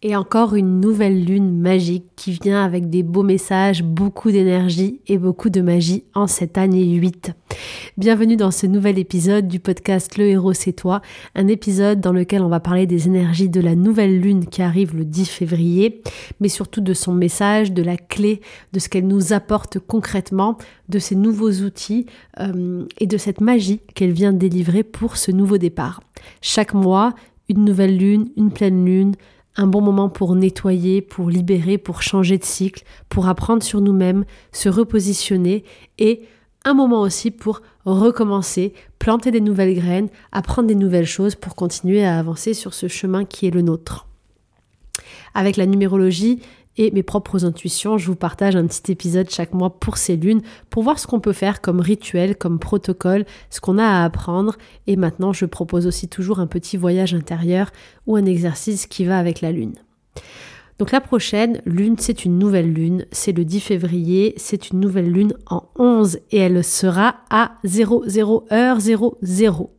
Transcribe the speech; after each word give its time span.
Et 0.00 0.14
encore 0.14 0.54
une 0.54 0.78
nouvelle 0.78 1.24
lune 1.24 1.58
magique 1.58 2.04
qui 2.14 2.30
vient 2.30 2.64
avec 2.64 2.88
des 2.88 3.02
beaux 3.02 3.24
messages, 3.24 3.82
beaucoup 3.82 4.30
d'énergie 4.30 5.00
et 5.08 5.18
beaucoup 5.18 5.50
de 5.50 5.60
magie 5.60 6.04
en 6.14 6.28
cette 6.28 6.56
année 6.56 6.84
8. 6.84 7.32
Bienvenue 7.96 8.36
dans 8.36 8.52
ce 8.52 8.68
nouvel 8.68 8.96
épisode 9.00 9.48
du 9.48 9.58
podcast 9.58 10.16
Le 10.16 10.26
héros 10.26 10.52
c'est 10.52 10.72
toi, 10.72 11.02
un 11.34 11.48
épisode 11.48 12.00
dans 12.00 12.12
lequel 12.12 12.42
on 12.42 12.48
va 12.48 12.60
parler 12.60 12.86
des 12.86 13.08
énergies 13.08 13.48
de 13.48 13.60
la 13.60 13.74
nouvelle 13.74 14.20
lune 14.20 14.46
qui 14.46 14.62
arrive 14.62 14.94
le 14.94 15.04
10 15.04 15.28
février, 15.30 16.00
mais 16.38 16.48
surtout 16.48 16.80
de 16.80 16.94
son 16.94 17.12
message, 17.12 17.72
de 17.72 17.82
la 17.82 17.96
clé, 17.96 18.40
de 18.72 18.78
ce 18.78 18.88
qu'elle 18.88 19.08
nous 19.08 19.32
apporte 19.32 19.80
concrètement, 19.80 20.58
de 20.88 21.00
ses 21.00 21.16
nouveaux 21.16 21.50
outils 21.50 22.06
euh, 22.38 22.84
et 23.00 23.08
de 23.08 23.16
cette 23.16 23.40
magie 23.40 23.80
qu'elle 23.96 24.12
vient 24.12 24.32
délivrer 24.32 24.84
pour 24.84 25.16
ce 25.16 25.32
nouveau 25.32 25.58
départ. 25.58 26.00
Chaque 26.40 26.72
mois, 26.72 27.16
une 27.48 27.64
nouvelle 27.64 27.96
lune, 27.96 28.28
une 28.36 28.52
pleine 28.52 28.84
lune, 28.84 29.16
un 29.58 29.66
bon 29.66 29.82
moment 29.82 30.08
pour 30.08 30.36
nettoyer, 30.36 31.02
pour 31.02 31.28
libérer, 31.28 31.76
pour 31.78 32.00
changer 32.00 32.38
de 32.38 32.44
cycle, 32.44 32.84
pour 33.08 33.28
apprendre 33.28 33.62
sur 33.62 33.80
nous-mêmes, 33.80 34.24
se 34.52 34.68
repositionner 34.68 35.64
et 35.98 36.22
un 36.64 36.74
moment 36.74 37.02
aussi 37.02 37.32
pour 37.32 37.62
recommencer, 37.84 38.72
planter 38.98 39.32
des 39.32 39.40
nouvelles 39.40 39.74
graines, 39.74 40.08
apprendre 40.32 40.68
des 40.68 40.74
nouvelles 40.76 41.06
choses 41.06 41.34
pour 41.34 41.56
continuer 41.56 42.04
à 42.04 42.18
avancer 42.18 42.54
sur 42.54 42.72
ce 42.72 42.86
chemin 42.86 43.24
qui 43.24 43.46
est 43.46 43.50
le 43.50 43.62
nôtre. 43.62 44.06
Avec 45.34 45.56
la 45.56 45.66
numérologie 45.66 46.40
et 46.78 46.92
mes 46.92 47.02
propres 47.02 47.44
intuitions, 47.44 47.98
je 47.98 48.06
vous 48.06 48.16
partage 48.16 48.56
un 48.56 48.66
petit 48.66 48.92
épisode 48.92 49.28
chaque 49.28 49.52
mois 49.52 49.78
pour 49.78 49.98
ces 49.98 50.16
lunes 50.16 50.42
pour 50.70 50.84
voir 50.84 50.98
ce 50.98 51.06
qu'on 51.06 51.20
peut 51.20 51.32
faire 51.32 51.60
comme 51.60 51.80
rituel, 51.80 52.36
comme 52.36 52.58
protocole, 52.58 53.26
ce 53.50 53.60
qu'on 53.60 53.78
a 53.78 53.84
à 53.84 54.04
apprendre. 54.04 54.56
Et 54.86 54.96
maintenant, 54.96 55.32
je 55.32 55.44
propose 55.44 55.86
aussi 55.86 56.08
toujours 56.08 56.38
un 56.38 56.46
petit 56.46 56.76
voyage 56.76 57.14
intérieur 57.14 57.70
ou 58.06 58.16
un 58.16 58.24
exercice 58.24 58.86
qui 58.86 59.04
va 59.04 59.18
avec 59.18 59.40
la 59.40 59.52
lune. 59.52 59.74
Donc 60.78 60.92
la 60.92 61.00
prochaine 61.00 61.60
lune, 61.66 61.96
c'est 61.98 62.24
une 62.24 62.38
nouvelle 62.38 62.72
lune, 62.72 63.04
c'est 63.10 63.32
le 63.32 63.44
10 63.44 63.58
février, 63.58 64.34
c'est 64.36 64.70
une 64.70 64.78
nouvelle 64.78 65.10
lune 65.10 65.34
en 65.50 65.64
11 65.76 66.20
et 66.30 66.38
elle 66.38 66.62
sera 66.62 67.16
à 67.30 67.56
00 67.64 68.04
h 68.08 69.16
00. 69.24 69.70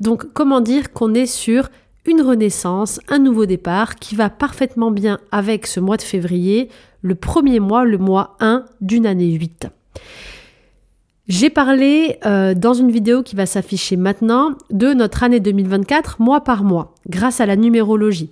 Donc 0.00 0.26
comment 0.32 0.60
dire 0.60 0.92
qu'on 0.92 1.14
est 1.14 1.26
sur 1.26 1.68
une 2.10 2.22
renaissance, 2.22 3.00
un 3.08 3.20
nouveau 3.20 3.46
départ 3.46 3.94
qui 3.94 4.16
va 4.16 4.28
parfaitement 4.28 4.90
bien 4.90 5.20
avec 5.30 5.66
ce 5.66 5.78
mois 5.78 5.96
de 5.96 6.02
février, 6.02 6.68
le 7.02 7.14
premier 7.14 7.60
mois, 7.60 7.84
le 7.84 7.98
mois 7.98 8.36
1 8.40 8.64
d'une 8.80 9.06
année 9.06 9.30
8. 9.30 9.68
J'ai 11.28 11.50
parlé 11.50 12.18
euh, 12.26 12.54
dans 12.54 12.74
une 12.74 12.90
vidéo 12.90 13.22
qui 13.22 13.36
va 13.36 13.46
s'afficher 13.46 13.96
maintenant 13.96 14.50
de 14.70 14.92
notre 14.92 15.22
année 15.22 15.38
2024 15.38 16.20
mois 16.20 16.42
par 16.42 16.64
mois 16.64 16.96
grâce 17.08 17.40
à 17.40 17.46
la 17.46 17.54
numérologie. 17.54 18.30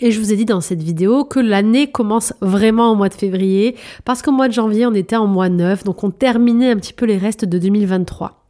Et 0.00 0.12
je 0.12 0.20
vous 0.20 0.32
ai 0.32 0.36
dit 0.36 0.44
dans 0.44 0.60
cette 0.60 0.82
vidéo 0.82 1.24
que 1.24 1.40
l'année 1.40 1.90
commence 1.90 2.32
vraiment 2.40 2.92
au 2.92 2.94
mois 2.94 3.08
de 3.08 3.14
février 3.14 3.74
parce 4.04 4.22
qu'au 4.22 4.30
mois 4.30 4.46
de 4.46 4.52
janvier 4.52 4.86
on 4.86 4.94
était 4.94 5.16
en 5.16 5.26
mois 5.26 5.48
9 5.48 5.82
donc 5.82 6.04
on 6.04 6.10
terminait 6.10 6.70
un 6.70 6.76
petit 6.76 6.92
peu 6.92 7.04
les 7.04 7.18
restes 7.18 7.44
de 7.44 7.58
2023. 7.58 8.44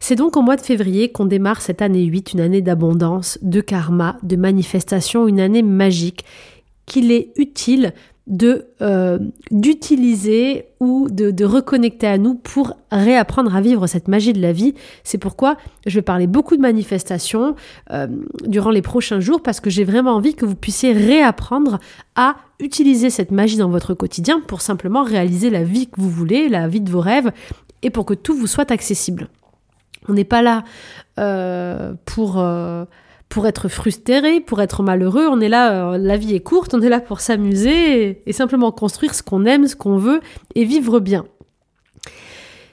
C'est 0.00 0.16
donc 0.16 0.36
au 0.36 0.42
mois 0.42 0.56
de 0.56 0.62
février 0.62 1.12
qu'on 1.12 1.26
démarre 1.26 1.60
cette 1.60 1.82
année 1.82 2.02
8, 2.04 2.32
une 2.32 2.40
année 2.40 2.60
d'abondance, 2.60 3.38
de 3.42 3.60
karma, 3.60 4.16
de 4.22 4.36
manifestation, 4.36 5.28
une 5.28 5.40
année 5.40 5.62
magique 5.62 6.24
qu'il 6.86 7.12
est 7.12 7.30
utile 7.36 7.92
euh, 8.80 9.18
d'utiliser 9.50 10.66
ou 10.78 11.08
de, 11.10 11.44
reconnecter 11.44 12.06
à 12.06 12.16
nous 12.16 12.34
pour 12.34 12.76
réapprendre 12.92 13.56
à 13.56 13.60
vivre 13.60 13.88
cette 13.88 14.06
magie 14.06 14.32
de 14.32 14.40
la 14.40 14.52
vie. 14.52 14.74
C'est 15.02 15.18
pourquoi 15.18 15.56
je 15.84 15.96
vais 15.96 16.02
parler 16.02 16.28
beaucoup 16.28 16.56
de 16.56 16.62
manifestations 16.62 17.56
euh, 17.90 18.06
durant 18.46 18.70
les 18.70 18.82
prochains 18.82 19.18
jours 19.18 19.42
parce 19.42 19.58
que 19.58 19.68
j'ai 19.68 19.82
vraiment 19.82 20.12
envie 20.12 20.34
que 20.34 20.46
vous 20.46 20.54
puissiez 20.54 20.92
réapprendre 20.92 21.80
à 22.14 22.36
utiliser 22.60 23.10
cette 23.10 23.32
magie 23.32 23.56
dans 23.56 23.68
votre 23.68 23.94
quotidien 23.94 24.40
pour 24.46 24.60
simplement 24.60 25.02
réaliser 25.02 25.50
la 25.50 25.64
vie 25.64 25.88
que 25.88 26.00
vous 26.00 26.10
voulez, 26.10 26.48
la 26.48 26.68
vie 26.68 26.80
de 26.80 26.90
vos 26.90 27.00
rêves 27.00 27.32
et 27.82 27.90
pour 27.90 28.06
que 28.06 28.14
tout 28.14 28.34
vous 28.34 28.46
soit 28.46 28.70
accessible. 28.70 29.28
On 30.08 30.12
n'est 30.12 30.24
pas 30.24 30.42
là 30.42 30.62
euh, 31.18 31.94
pour, 32.04 32.38
pour 33.30 33.46
être 33.46 33.68
frustré, 33.68 34.40
pour 34.40 34.60
être 34.60 34.82
malheureux. 34.82 35.26
On 35.28 35.40
est 35.40 35.48
là, 35.48 35.92
euh, 35.92 35.98
la 35.98 36.18
vie 36.18 36.34
est 36.34 36.40
courte, 36.40 36.74
on 36.74 36.82
est 36.82 36.90
là 36.90 37.00
pour 37.00 37.20
s'amuser 37.20 38.22
et, 38.26 38.32
simplement 38.32 38.72
construire 38.72 39.14
ce 39.14 39.22
qu'on 39.22 39.46
aime, 39.46 39.66
ce 39.66 39.76
qu'on 39.76 39.96
veut 39.96 40.20
et 40.54 40.64
vivre 40.64 41.00
bien. 41.00 41.24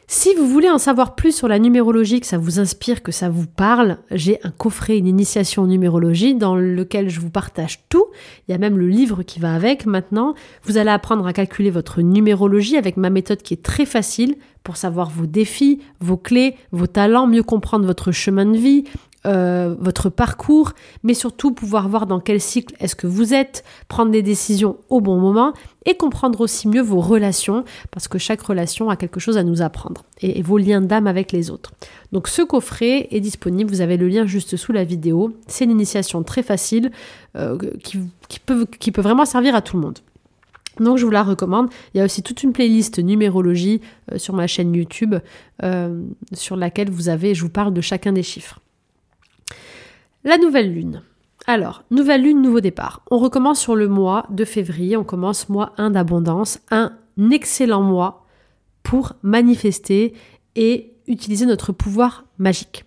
Si 0.10 0.34
vous 0.34 0.48
voulez 0.48 0.70
en 0.70 0.78
savoir 0.78 1.16
plus 1.16 1.36
sur 1.36 1.50
la 1.50 1.60
numérologie, 1.60 2.22
que 2.22 2.26
ça 2.26 2.38
vous 2.38 2.60
inspire, 2.60 3.04
que 3.04 3.12
ça 3.12 3.30
vous 3.30 3.46
parle, 3.46 3.98
j'ai 4.10 4.40
un 4.44 4.52
coffret, 4.52 4.98
une 4.98 5.06
initiation 5.06 5.64
en 5.64 5.68
numérologie 5.68 6.34
dans 6.34 6.56
lequel 6.56 7.10
je 7.10 7.20
vous 7.20 7.30
partage 7.30 7.84
tout. 7.90 8.06
Il 8.48 8.54
y 8.54 8.56
a 8.56 8.58
même 8.58 8.78
le 8.78 8.88
livre 8.88 9.22
qui 9.24 9.42
va 9.42 9.54
avec 9.54 9.86
maintenant. 9.86 10.34
Vous 10.64 10.78
allez 10.78 10.92
apprendre 10.92 11.28
à 11.28 11.34
calculer 11.34 11.70
votre 11.70 12.02
numérologie 12.02 12.78
avec 12.78 12.96
ma 12.96 13.10
méthode 13.10 13.42
qui 13.42 13.54
est 13.54 13.62
très 13.62 13.86
facile 13.86 14.38
pour 14.64 14.78
savoir 14.78 15.10
vos 15.10 15.26
défis, 15.26 15.82
vos 16.00 16.18
clés, 16.18 16.56
vos 16.72 16.88
talents, 16.88 17.28
mieux 17.28 17.44
comprendre 17.44 17.86
votre 17.86 18.14
chemin 18.14 18.46
de 18.46 18.58
vie, 18.58 18.86
euh, 19.28 19.76
votre 19.80 20.10
parcours, 20.10 20.72
mais 21.04 21.14
surtout 21.14 21.52
pouvoir 21.52 21.90
voir 21.90 22.06
dans 22.06 22.22
quel 22.22 22.40
cycle 22.40 22.74
est-ce 22.80 22.96
que 22.96 23.08
vous 23.08 23.34
êtes, 23.34 23.66
prendre 23.90 24.10
des 24.10 24.22
décisions 24.22 24.78
au 24.88 25.02
bon 25.02 25.20
moment 25.20 25.52
et 25.86 25.98
comprendre 25.98 26.40
aussi 26.40 26.68
mieux 26.70 26.82
vos 26.82 27.02
relations, 27.02 27.66
parce 27.92 28.08
que 28.08 28.20
chaque 28.20 28.42
relation 28.42 28.90
a 28.90 28.96
quelque 28.96 29.20
chose 29.20 29.38
à 29.38 29.44
nous 29.44 29.62
apprendre, 29.62 30.06
et, 30.22 30.42
vos 30.42 30.58
liens 30.58 30.80
d'âme 30.80 31.08
avec 31.08 31.34
les 31.34 31.50
autres. 31.50 31.74
Donc 32.14 32.30
ce 32.30 32.42
coffret 32.42 33.10
est 33.12 33.20
disponible, 33.20 33.70
vous 33.70 33.82
avez 33.82 33.98
le 33.98 34.08
lien 34.08 34.26
juste 34.26 34.56
sous 34.56 34.72
la 34.72 34.86
vidéo. 34.86 35.34
C'est 35.48 35.66
une 35.66 35.72
initiation 35.72 36.24
très 36.24 36.44
facile 36.44 36.92
euh, 37.36 37.58
qui, 37.84 38.40
peut, 38.40 39.02
vraiment 39.02 39.26
servir 39.26 39.56
à 39.56 39.62
tout 39.62 39.76
le 39.76 39.82
monde. 39.82 40.00
Donc 40.80 41.00
je 41.00 41.06
vous 41.06 41.12
la 41.12 41.24
recommande. 41.24 41.70
Il 41.94 41.98
y 41.98 42.02
a 42.02 42.06
aussi 42.06 42.24
toute 42.24 42.44
une 42.44 42.54
playlist 42.54 43.00
numérologie 43.00 43.82
euh, 44.14 44.18
sur 44.18 44.34
ma 44.34 44.48
chaîne 44.48 44.74
YouTube 44.74 45.16
sur 46.34 46.56
laquelle 46.56 46.92
vous 46.92 47.10
avez, 47.10 47.34
je 47.34 47.42
vous 47.42 47.50
parle 47.50 47.74
de 47.74 47.82
chacun 47.82 48.14
des 48.14 48.24
chiffres. 48.24 48.62
La 50.24 50.38
nouvelle 50.38 50.74
lune. 50.74 51.04
Alors, 51.46 51.84
nouvelle 51.92 52.24
lune, 52.24 52.42
nouveau 52.42 52.60
départ. 52.60 53.02
On 53.10 53.18
recommence 53.18 53.60
sur 53.60 53.76
le 53.76 53.88
mois 53.88 54.26
de 54.30 54.44
février, 54.44 54.98
on 54.98 55.06
commence 55.06 55.48
mois 55.48 55.74
1 55.78 55.92
d'abondance, 55.92 56.60
un 56.72 56.92
excellent 57.32 57.82
mois 57.82 58.26
pour 58.84 59.14
manifester 59.24 60.14
et 60.56 60.94
utiliser 61.08 61.46
notre 61.46 61.72
pouvoir 61.72 62.26
magique. 62.38 62.84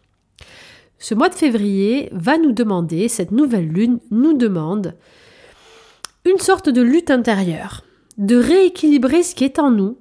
Ce 0.99 1.15
mois 1.15 1.31
de 1.31 1.35
février 1.35 2.11
va 2.13 2.37
nous 2.37 2.53
demander, 2.53 3.09
cette 3.09 3.33
nouvelle 3.33 3.69
lune 3.69 4.01
nous 4.11 4.35
demande 4.35 4.95
une 6.27 6.39
sorte 6.39 6.69
de 6.69 6.83
lutte 6.83 7.11
intérieure, 7.11 7.85
de 8.19 8.37
rééquilibrer 8.37 9.23
ce 9.23 9.35
qui 9.35 9.45
est 9.45 9.59
en 9.59 9.71
nous 9.71 9.97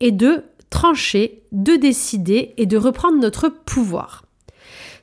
et 0.00 0.10
de 0.10 0.42
trancher, 0.70 1.42
de 1.52 1.76
décider 1.76 2.54
et 2.56 2.66
de 2.66 2.76
reprendre 2.76 3.18
notre 3.18 3.48
pouvoir. 3.48 4.24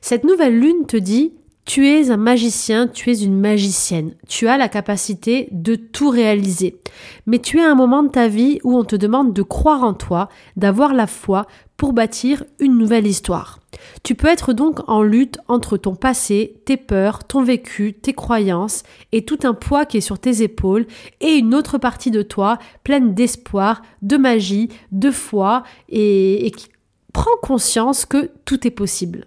Cette 0.00 0.24
nouvelle 0.24 0.58
lune 0.58 0.86
te 0.86 0.96
dit 0.96 1.32
tu 1.68 1.86
es 1.86 2.10
un 2.10 2.16
magicien, 2.16 2.88
tu 2.88 3.10
es 3.10 3.22
une 3.22 3.38
magicienne. 3.38 4.14
Tu 4.26 4.48
as 4.48 4.56
la 4.56 4.70
capacité 4.70 5.48
de 5.52 5.74
tout 5.74 6.08
réaliser. 6.08 6.80
Mais 7.26 7.40
tu 7.40 7.58
es 7.58 7.62
un 7.62 7.74
moment 7.74 8.02
de 8.02 8.08
ta 8.08 8.26
vie 8.26 8.58
où 8.64 8.74
on 8.74 8.84
te 8.84 8.96
demande 8.96 9.34
de 9.34 9.42
croire 9.42 9.84
en 9.84 9.92
toi, 9.92 10.30
d'avoir 10.56 10.94
la 10.94 11.06
foi 11.06 11.44
pour 11.76 11.92
bâtir 11.92 12.42
une 12.58 12.78
nouvelle 12.78 13.06
histoire. 13.06 13.60
Tu 14.02 14.14
peux 14.14 14.28
être 14.28 14.54
donc 14.54 14.80
en 14.88 15.02
lutte 15.02 15.40
entre 15.46 15.76
ton 15.76 15.94
passé, 15.94 16.62
tes 16.64 16.78
peurs, 16.78 17.24
ton 17.24 17.42
vécu, 17.42 17.92
tes 17.92 18.14
croyances 18.14 18.82
et 19.12 19.26
tout 19.26 19.40
un 19.44 19.52
poids 19.52 19.84
qui 19.84 19.98
est 19.98 20.00
sur 20.00 20.18
tes 20.18 20.40
épaules 20.40 20.86
et 21.20 21.34
une 21.34 21.54
autre 21.54 21.76
partie 21.76 22.10
de 22.10 22.22
toi 22.22 22.58
pleine 22.82 23.12
d'espoir, 23.12 23.82
de 24.00 24.16
magie, 24.16 24.70
de 24.90 25.10
foi 25.10 25.64
et, 25.90 26.46
et 26.46 26.50
qui 26.50 26.68
prend 27.12 27.36
conscience 27.42 28.06
que 28.06 28.30
tout 28.46 28.66
est 28.66 28.70
possible. 28.70 29.26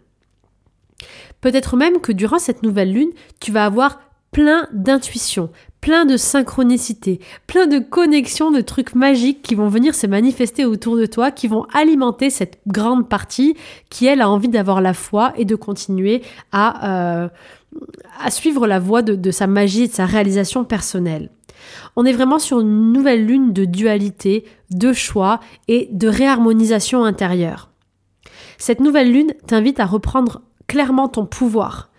Peut-être 1.42 1.78
même 1.78 2.00
que 2.00 2.12
durant 2.12 2.40
cette 2.40 2.64
nouvelle 2.64 2.94
lune, 2.94 3.12
tu 3.40 3.52
vas 3.52 3.66
avoir 3.66 4.00
plein 4.32 4.68
d'intuitions, 4.72 5.50
plein 5.82 6.06
de 6.06 6.16
synchronicité, 6.16 7.20
plein 7.48 7.68
de 7.68 7.80
connexions, 7.80 8.52
de 8.52 8.62
trucs 8.62 8.96
magiques 8.96 9.42
qui 9.42 9.56
vont 9.56 9.68
venir 9.68 9.94
se 9.94 10.08
manifester 10.08 10.64
autour 10.66 10.96
de 10.96 11.06
toi, 11.06 11.32
qui 11.32 11.48
vont 11.48 11.66
alimenter 11.74 12.30
cette 12.30 12.60
grande 12.68 13.10
partie 13.10 13.56
qui, 13.90 14.06
elle, 14.06 14.22
a 14.22 14.30
envie 14.30 14.48
d'avoir 14.48 14.80
la 14.80 14.94
foi 14.94 15.34
et 15.36 15.46
de 15.46 15.56
continuer 15.56 16.22
à, 16.52 17.24
euh, 17.24 17.30
suivre 18.30 18.68
la 18.68 18.80
voie 18.80 19.02
de, 19.02 19.16
de 19.16 19.32
sa 19.32 19.48
magie 19.48 19.84
et 19.84 19.88
de 19.88 19.94
sa 19.94 20.06
réalisation 20.06 20.64
personnelle. 20.64 21.30
On 21.96 22.06
est 22.06 22.14
vraiment 22.14 22.40
sur 22.40 22.62
une 22.62 22.94
nouvelle 22.94 23.26
lune 23.26 23.54
de 23.54 23.66
dualité, 23.66 24.46
de 24.72 24.94
choix 24.94 25.40
et 25.68 25.90
de 25.92 26.08
réharmonisation 26.08 27.04
intérieure. 27.04 27.70
Cette 28.58 28.80
nouvelle 28.80 29.12
lune 29.12 29.34
t'invite 29.48 29.80
à 29.80 29.86
reprendre 29.86 30.42
clairement 30.72 31.10
ton 31.10 31.26
pouvoir. 31.26 31.90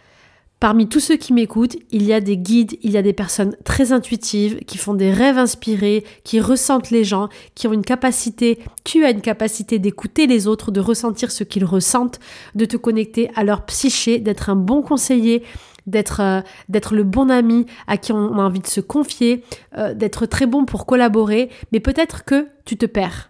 Parmi 0.59 0.89
tous 0.89 1.01
ceux 1.01 1.17
qui 1.17 1.35
m'écoutent, 1.35 1.77
il 1.91 2.05
y 2.05 2.15
a 2.15 2.23
des 2.23 2.39
guides, 2.39 2.79
il 2.81 2.93
y 2.93 2.97
a 2.97 3.03
des 3.03 3.13
personnes 3.13 3.55
très 3.65 3.93
intuitives, 3.93 4.61
qui 4.61 4.79
font 4.79 4.95
des 4.95 5.13
rêves 5.13 5.37
inspirés, 5.37 6.05
qui 6.25 6.41
ressentent 6.41 6.91
les 6.91 7.05
gens, 7.05 7.29
qui 7.55 7.67
ont 7.67 7.75
une 7.75 7.85
capacité, 7.85 8.61
tu 8.83 9.05
as 9.05 9.11
une 9.11 9.21
capacité 9.21 9.79
d'écouter 9.79 10.27
les 10.27 10.47
autres, 10.47 10.71
de 10.71 10.81
ressentir 10.81 11.33
ce 11.33 11.45
qu'ils 11.45 11.67
ressentent, 11.67 12.19
de 12.55 12.65
te 12.65 12.79
connecter 12.79 13.31
à 13.37 13.45
leur 13.45 13.67
psyché, 13.67 14.21
d'être 14.21 14.49
un 14.49 14.57
bon 14.57 14.81
conseiller, 14.81 15.43
d'être 15.87 16.23
euh, 16.23 16.41
le 16.93 17.03
bon 17.03 17.31
ami 17.31 17.67
à 17.87 17.99
qui 17.99 18.13
on 18.13 18.39
a 18.39 18.43
envie 18.43 18.61
de 18.61 18.67
se 18.67 18.81
confier, 18.81 19.45
euh, 19.77 19.93
d'être 19.93 20.25
très 20.25 20.47
bon 20.47 20.65
pour 20.65 20.87
collaborer, 20.87 21.51
mais 21.73 21.81
peut-être 21.81 22.25
que 22.25 22.49
tu 22.65 22.79
te 22.79 22.87
perds. 22.87 23.29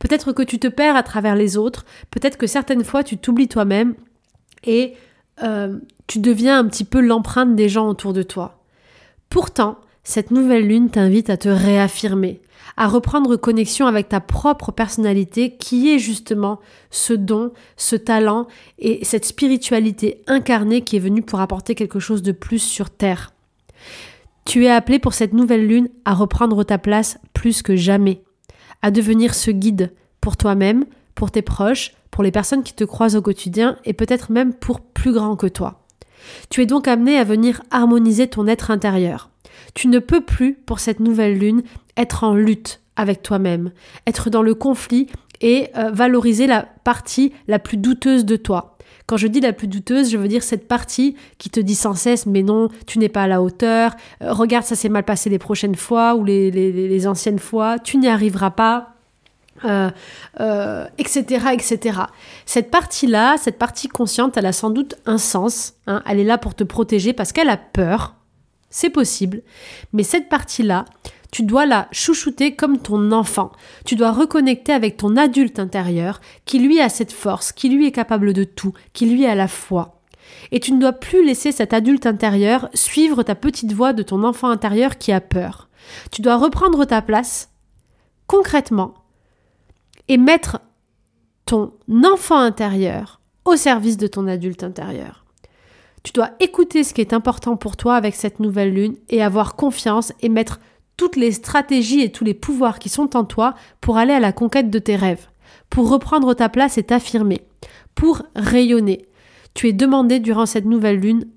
Peut-être 0.00 0.32
que 0.32 0.42
tu 0.42 0.58
te 0.58 0.66
perds 0.66 0.96
à 0.96 1.04
travers 1.04 1.36
les 1.36 1.56
autres, 1.56 1.84
peut-être 2.10 2.38
que 2.38 2.48
certaines 2.48 2.82
fois 2.82 3.04
tu 3.04 3.18
t'oublies 3.18 3.46
toi-même 3.46 3.94
et 4.64 4.94
euh, 5.42 5.78
tu 6.06 6.18
deviens 6.18 6.58
un 6.58 6.66
petit 6.66 6.84
peu 6.84 7.00
l'empreinte 7.00 7.54
des 7.54 7.68
gens 7.68 7.88
autour 7.88 8.12
de 8.12 8.22
toi. 8.22 8.62
Pourtant, 9.28 9.78
cette 10.02 10.30
nouvelle 10.30 10.66
lune 10.66 10.90
t'invite 10.90 11.30
à 11.30 11.36
te 11.36 11.48
réaffirmer, 11.48 12.40
à 12.76 12.88
reprendre 12.88 13.36
connexion 13.36 13.86
avec 13.86 14.08
ta 14.08 14.20
propre 14.20 14.72
personnalité 14.72 15.56
qui 15.56 15.92
est 15.92 15.98
justement 15.98 16.60
ce 16.90 17.12
don, 17.12 17.52
ce 17.76 17.96
talent 17.96 18.46
et 18.78 19.04
cette 19.04 19.24
spiritualité 19.24 20.22
incarnée 20.26 20.82
qui 20.82 20.96
est 20.96 21.00
venue 21.00 21.22
pour 21.22 21.40
apporter 21.40 21.74
quelque 21.74 22.00
chose 22.00 22.22
de 22.22 22.32
plus 22.32 22.58
sur 22.58 22.90
Terre. 22.90 23.32
Tu 24.44 24.64
es 24.64 24.70
appelé 24.70 24.98
pour 24.98 25.14
cette 25.14 25.32
nouvelle 25.32 25.66
lune 25.66 25.90
à 26.04 26.14
reprendre 26.14 26.64
ta 26.64 26.78
place 26.78 27.18
plus 27.34 27.62
que 27.62 27.76
jamais, 27.76 28.22
à 28.82 28.90
devenir 28.90 29.34
ce 29.34 29.50
guide 29.50 29.92
pour 30.20 30.36
toi-même, 30.36 30.86
pour 31.14 31.30
tes 31.30 31.42
proches, 31.42 31.92
pour 32.10 32.24
les 32.24 32.30
personnes 32.30 32.62
qui 32.62 32.74
te 32.74 32.84
croisent 32.84 33.16
au 33.16 33.22
quotidien 33.22 33.76
et 33.84 33.92
peut-être 33.92 34.32
même 34.32 34.54
pour 34.54 34.80
plus 34.80 35.12
grand 35.12 35.36
que 35.36 35.46
toi. 35.46 35.80
Tu 36.48 36.62
es 36.62 36.66
donc 36.66 36.88
amené 36.88 37.16
à 37.16 37.24
venir 37.24 37.62
harmoniser 37.70 38.28
ton 38.28 38.46
être 38.46 38.70
intérieur. 38.70 39.30
Tu 39.74 39.88
ne 39.88 39.98
peux 39.98 40.20
plus, 40.20 40.54
pour 40.54 40.80
cette 40.80 41.00
nouvelle 41.00 41.38
lune, 41.38 41.62
être 41.96 42.24
en 42.24 42.34
lutte 42.34 42.80
avec 42.96 43.22
toi-même, 43.22 43.72
être 44.06 44.30
dans 44.30 44.42
le 44.42 44.54
conflit 44.54 45.06
et 45.40 45.68
euh, 45.76 45.90
valoriser 45.90 46.46
la 46.46 46.66
partie 46.84 47.32
la 47.48 47.58
plus 47.58 47.76
douteuse 47.76 48.24
de 48.24 48.36
toi. 48.36 48.76
Quand 49.06 49.16
je 49.16 49.26
dis 49.26 49.40
la 49.40 49.52
plus 49.52 49.68
douteuse, 49.68 50.10
je 50.10 50.16
veux 50.16 50.28
dire 50.28 50.42
cette 50.42 50.68
partie 50.68 51.16
qui 51.38 51.50
te 51.50 51.60
dit 51.60 51.74
sans 51.74 51.94
cesse 51.94 52.26
mais 52.26 52.42
non, 52.42 52.68
tu 52.86 52.98
n'es 52.98 53.08
pas 53.08 53.22
à 53.22 53.26
la 53.26 53.42
hauteur, 53.42 53.96
euh, 54.22 54.32
regarde 54.32 54.64
ça 54.64 54.76
s'est 54.76 54.88
mal 54.88 55.04
passé 55.04 55.30
les 55.30 55.38
prochaines 55.38 55.76
fois 55.76 56.14
ou 56.14 56.24
les 56.24 57.06
anciennes 57.06 57.38
fois, 57.38 57.78
tu 57.78 57.96
n'y 57.96 58.08
arriveras 58.08 58.50
pas, 58.50 58.94
euh, 59.64 59.90
euh, 60.40 60.86
etc., 60.98 61.46
etc. 61.52 62.00
Cette 62.46 62.70
partie-là, 62.70 63.36
cette 63.38 63.58
partie 63.58 63.88
consciente, 63.88 64.36
elle 64.36 64.46
a 64.46 64.52
sans 64.52 64.70
doute 64.70 64.96
un 65.06 65.18
sens. 65.18 65.74
Hein. 65.86 66.02
elle 66.06 66.20
est 66.20 66.24
là 66.24 66.38
pour 66.38 66.54
te 66.54 66.64
protéger 66.64 67.12
parce 67.12 67.32
qu'elle 67.32 67.50
a 67.50 67.56
peur. 67.56 68.14
C'est 68.70 68.90
possible. 68.90 69.42
Mais 69.92 70.04
cette 70.04 70.28
partie-là, 70.28 70.84
tu 71.32 71.42
dois 71.42 71.66
la 71.66 71.88
chouchouter 71.92 72.54
comme 72.54 72.78
ton 72.78 73.12
enfant. 73.12 73.52
Tu 73.84 73.96
dois 73.96 74.12
reconnecter 74.12 74.72
avec 74.72 74.96
ton 74.96 75.16
adulte 75.16 75.58
intérieur 75.58 76.20
qui 76.44 76.58
lui 76.58 76.80
a 76.80 76.88
cette 76.88 77.12
force, 77.12 77.52
qui 77.52 77.68
lui 77.68 77.86
est 77.86 77.92
capable 77.92 78.32
de 78.32 78.44
tout, 78.44 78.72
qui 78.92 79.06
lui 79.06 79.26
a 79.26 79.34
la 79.34 79.48
foi. 79.48 80.00
Et 80.52 80.60
tu 80.60 80.72
ne 80.72 80.80
dois 80.80 80.92
plus 80.92 81.24
laisser 81.24 81.52
cet 81.52 81.72
adulte 81.72 82.06
intérieur 82.06 82.68
suivre 82.74 83.22
ta 83.22 83.34
petite 83.34 83.72
voix 83.72 83.92
de 83.92 84.02
ton 84.02 84.24
enfant 84.24 84.48
intérieur 84.48 84.98
qui 84.98 85.12
a 85.12 85.20
peur. 85.20 85.68
Tu 86.10 86.22
dois 86.22 86.36
reprendre 86.36 86.84
ta 86.84 87.02
place 87.02 87.50
concrètement 88.26 88.94
et 90.10 90.18
mettre 90.18 90.60
ton 91.46 91.72
enfant 92.04 92.40
intérieur 92.40 93.20
au 93.44 93.54
service 93.54 93.96
de 93.96 94.08
ton 94.08 94.26
adulte 94.26 94.64
intérieur. 94.64 95.24
Tu 96.02 96.12
dois 96.12 96.30
écouter 96.40 96.82
ce 96.82 96.92
qui 96.92 97.00
est 97.00 97.12
important 97.12 97.56
pour 97.56 97.76
toi 97.76 97.94
avec 97.94 98.16
cette 98.16 98.40
nouvelle 98.40 98.74
lune 98.74 98.96
et 99.08 99.22
avoir 99.22 99.54
confiance 99.54 100.12
et 100.20 100.28
mettre 100.28 100.58
toutes 100.96 101.14
les 101.14 101.30
stratégies 101.30 102.00
et 102.00 102.10
tous 102.10 102.24
les 102.24 102.34
pouvoirs 102.34 102.80
qui 102.80 102.88
sont 102.88 103.16
en 103.16 103.24
toi 103.24 103.54
pour 103.80 103.98
aller 103.98 104.12
à 104.12 104.18
la 104.18 104.32
conquête 104.32 104.68
de 104.68 104.80
tes 104.80 104.96
rêves, 104.96 105.28
pour 105.70 105.88
reprendre 105.88 106.34
ta 106.34 106.48
place 106.48 106.76
et 106.76 106.82
t'affirmer, 106.82 107.42
pour 107.94 108.24
rayonner. 108.34 109.06
Tu 109.54 109.68
es 109.68 109.72
demandé 109.72 110.18
durant 110.18 110.46
cette 110.46 110.64
nouvelle 110.64 110.98
lune 110.98 111.28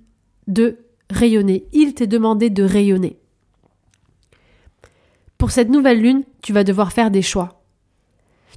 de 0.47 0.79
rayonner. 1.11 1.67
Il 1.73 1.93
t'est 1.93 2.07
demandé 2.07 2.49
de 2.49 2.63
rayonner. 2.63 3.19
Pour 5.37 5.51
cette 5.51 5.69
nouvelle 5.69 6.01
lune, 6.01 6.23
tu 6.41 6.53
vas 6.53 6.63
devoir 6.63 6.91
faire 6.91 7.11
des 7.11 7.21
choix. 7.21 7.62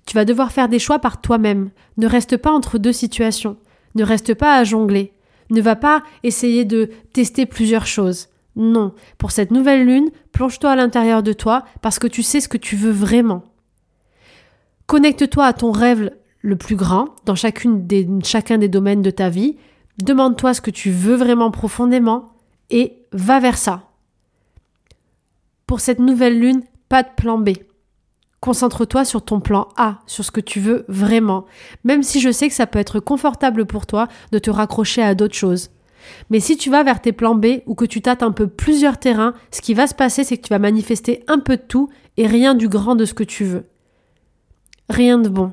Tu 0.04 0.14
vas 0.14 0.25
devoir 0.25 0.52
faire 0.52 0.69
des 0.69 0.78
choix 0.78 0.98
par 0.98 1.20
toi-même. 1.20 1.70
Ne 1.96 2.06
reste 2.06 2.37
pas 2.37 2.52
entre 2.52 2.78
deux 2.78 2.93
situations. 2.93 3.56
Ne 3.94 4.04
reste 4.04 4.34
pas 4.34 4.56
à 4.56 4.64
jongler. 4.64 5.12
Ne 5.50 5.60
va 5.60 5.76
pas 5.76 6.02
essayer 6.22 6.64
de 6.64 6.90
tester 7.12 7.46
plusieurs 7.46 7.87
choses. 7.87 8.28
Non. 8.56 8.94
Pour 9.19 9.31
cette 9.31 9.50
nouvelle 9.50 9.87
lune, 9.87 10.10
plonge-toi 10.32 10.70
à 10.70 10.76
l'intérieur 10.76 11.22
de 11.22 11.32
toi 11.32 11.64
parce 11.82 11.98
que 11.98 12.06
tu 12.06 12.22
sais 12.22 12.40
ce 12.40 12.48
que 12.48 12.56
tu 12.56 12.76
veux 12.76 12.90
vraiment. 12.90 13.44
Connecte-toi 14.87 15.44
à 15.44 15.52
ton 15.52 15.72
rêve 15.72 16.10
le 16.43 16.56
plus 16.56 16.76
grand 16.76 17.16
dans 17.25 17.34
chacun 17.34 17.70
des 17.70 18.69
domaines 18.69 19.02
de 19.02 19.10
ta 19.10 19.28
vie. 19.28 19.56
Demande-toi 20.02 20.54
ce 20.54 20.60
que 20.60 20.70
tu 20.70 20.90
veux 20.90 21.16
vraiment 21.16 21.50
profondément 21.50 22.28
et 22.70 22.98
va 23.12 23.40
vers 23.40 23.58
ça. 23.58 23.90
Pour 25.66 25.81
cette 25.81 25.98
nouvelle 25.98 26.38
lune, 26.38 26.62
pas 26.88 27.02
de 27.02 27.08
plan 27.16 27.38
B. 27.38 27.50
Concentre-toi 28.46 29.04
sur 29.04 29.22
ton 29.22 29.40
plan 29.40 29.66
A, 29.76 29.98
sur 30.06 30.25
ce 30.25 30.31
que 30.31 30.40
tu 30.40 30.60
veux 30.60 30.84
vraiment, 30.87 31.46
même 31.82 32.04
si 32.04 32.20
je 32.20 32.31
sais 32.31 32.46
que 32.46 32.54
ça 32.54 32.69
peut 32.69 32.78
être 32.78 33.00
confortable 33.00 33.66
pour 33.66 33.87
toi 33.87 34.06
de 34.31 34.38
te 34.38 34.50
raccrocher 34.50 35.02
à 35.02 35.16
d'autres 35.16 35.34
choses. 35.34 35.70
Mais 36.31 36.38
si 36.38 36.56
tu 36.56 36.70
vas 36.70 36.84
vers 36.84 37.02
tes 37.02 37.10
plans 37.10 37.34
B 37.34 37.62
ou 37.66 37.75
que 37.75 37.84
tu 37.84 38.00
tâtes 38.02 38.22
un 38.22 38.31
peu 38.31 38.46
plusieurs 38.46 38.98
terrains, 38.98 39.34
ce 39.50 39.60
qui 39.60 39.75
va 39.75 39.88
se 39.88 39.96
passer, 39.96 40.22
c'est 40.22 40.37
que 40.37 40.46
tu 40.46 40.50
vas 40.50 40.60
manifester 40.60 41.25
un 41.26 41.40
peu 41.40 41.56
de 41.56 41.62
tout 41.62 41.88
et 42.16 42.28
rien 42.28 42.54
du 42.54 42.69
grand 42.69 42.94
de 42.94 43.04
ce 43.04 43.14
que 43.14 43.25
tu 43.25 43.43
veux. 43.43 43.64
Rien 44.90 45.19
de 45.19 45.28
bon. 45.28 45.52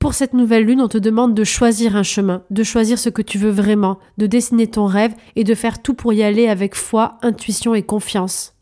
Pour 0.00 0.14
cette 0.14 0.34
nouvelle 0.34 0.64
lune, 0.64 0.80
on 0.80 0.88
te 0.88 0.98
demande 0.98 1.36
de 1.36 1.44
choisir 1.44 1.94
un 1.94 2.02
chemin, 2.02 2.42
de 2.50 2.64
choisir 2.64 2.98
ce 2.98 3.08
que 3.08 3.22
tu 3.22 3.38
veux 3.38 3.52
vraiment, 3.52 4.00
de 4.18 4.26
dessiner 4.26 4.66
ton 4.66 4.86
rêve 4.86 5.14
et 5.36 5.44
de 5.44 5.54
faire 5.54 5.80
tout 5.80 5.94
pour 5.94 6.12
y 6.12 6.24
aller 6.24 6.48
avec 6.48 6.74
foi, 6.74 7.18
intuition 7.22 7.72
et 7.72 7.84
confiance. 7.84 8.54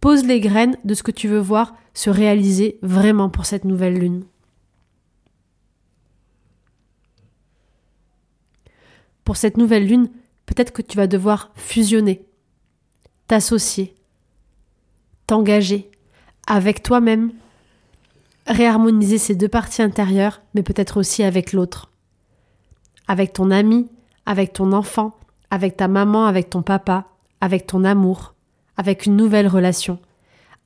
Pose 0.00 0.24
les 0.24 0.40
graines 0.40 0.76
de 0.84 0.94
ce 0.94 1.02
que 1.02 1.10
tu 1.10 1.28
veux 1.28 1.40
voir 1.40 1.74
se 1.94 2.10
réaliser 2.10 2.78
vraiment 2.82 3.30
pour 3.30 3.46
cette 3.46 3.64
nouvelle 3.64 3.98
lune. 3.98 4.24
Pour 9.24 9.36
cette 9.36 9.56
nouvelle 9.56 9.86
lune, 9.86 10.08
peut-être 10.44 10.72
que 10.72 10.82
tu 10.82 10.96
vas 10.96 11.08
devoir 11.08 11.50
fusionner, 11.56 12.24
t'associer, 13.26 13.94
t'engager 15.26 15.90
avec 16.46 16.82
toi-même, 16.82 17.32
réharmoniser 18.46 19.18
ces 19.18 19.34
deux 19.34 19.48
parties 19.48 19.82
intérieures, 19.82 20.42
mais 20.54 20.62
peut-être 20.62 20.98
aussi 20.98 21.24
avec 21.24 21.52
l'autre. 21.52 21.90
Avec 23.08 23.32
ton 23.32 23.50
ami, 23.50 23.88
avec 24.26 24.52
ton 24.52 24.72
enfant, 24.72 25.16
avec 25.50 25.76
ta 25.76 25.88
maman, 25.88 26.26
avec 26.26 26.50
ton 26.50 26.62
papa, 26.62 27.06
avec 27.40 27.66
ton 27.66 27.82
amour 27.82 28.35
avec 28.76 29.06
une 29.06 29.16
nouvelle 29.16 29.48
relation. 29.48 29.98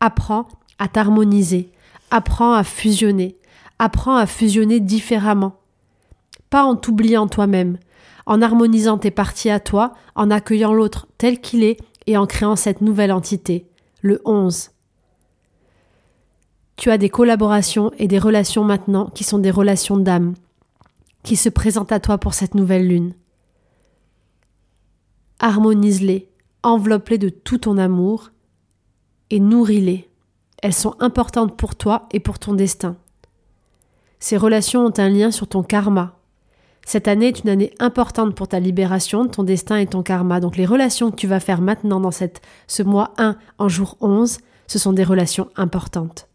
Apprends 0.00 0.48
à 0.78 0.88
t'harmoniser, 0.88 1.72
apprends 2.10 2.54
à 2.54 2.64
fusionner, 2.64 3.36
apprends 3.78 4.16
à 4.16 4.26
fusionner 4.26 4.80
différemment. 4.80 5.56
Pas 6.48 6.64
en 6.64 6.76
t'oubliant 6.76 7.28
toi-même, 7.28 7.78
en 8.26 8.42
harmonisant 8.42 8.98
tes 8.98 9.10
parties 9.10 9.50
à 9.50 9.60
toi, 9.60 9.92
en 10.14 10.30
accueillant 10.30 10.72
l'autre 10.72 11.06
tel 11.18 11.40
qu'il 11.40 11.62
est 11.62 11.78
et 12.06 12.16
en 12.16 12.26
créant 12.26 12.56
cette 12.56 12.80
nouvelle 12.80 13.12
entité, 13.12 13.66
le 14.02 14.20
11. 14.24 14.70
Tu 16.76 16.90
as 16.90 16.98
des 16.98 17.10
collaborations 17.10 17.92
et 17.98 18.08
des 18.08 18.18
relations 18.18 18.64
maintenant 18.64 19.06
qui 19.06 19.22
sont 19.22 19.38
des 19.38 19.50
relations 19.50 19.98
d'âme, 19.98 20.34
qui 21.22 21.36
se 21.36 21.50
présentent 21.50 21.92
à 21.92 22.00
toi 22.00 22.16
pour 22.16 22.32
cette 22.32 22.54
nouvelle 22.54 22.88
lune. 22.88 23.12
Harmonise-les, 25.40 26.29
enveloppe-les 26.62 27.18
de 27.18 27.28
tout 27.28 27.58
ton 27.58 27.78
amour 27.78 28.30
et 29.30 29.40
nourris-les. 29.40 30.08
Elles 30.62 30.74
sont 30.74 30.94
importantes 31.00 31.56
pour 31.56 31.74
toi 31.74 32.06
et 32.12 32.20
pour 32.20 32.38
ton 32.38 32.54
destin. 32.54 32.96
Ces 34.18 34.36
relations 34.36 34.84
ont 34.84 34.98
un 34.98 35.08
lien 35.08 35.30
sur 35.30 35.48
ton 35.48 35.62
karma. 35.62 36.18
Cette 36.84 37.08
année 37.08 37.28
est 37.28 37.40
une 37.44 37.50
année 37.50 37.72
importante 37.78 38.34
pour 38.34 38.48
ta 38.48 38.60
libération, 38.60 39.26
ton 39.28 39.44
destin 39.44 39.76
et 39.76 39.86
ton 39.86 40.02
karma. 40.02 40.40
Donc 40.40 40.56
les 40.56 40.66
relations 40.66 41.10
que 41.10 41.16
tu 41.16 41.26
vas 41.26 41.40
faire 41.40 41.60
maintenant 41.60 42.00
dans 42.00 42.10
cette, 42.10 42.42
ce 42.66 42.82
mois 42.82 43.14
1 43.16 43.36
en 43.58 43.68
jour 43.68 43.96
11, 44.00 44.38
ce 44.66 44.78
sont 44.78 44.92
des 44.92 45.04
relations 45.04 45.48
importantes. 45.56 46.28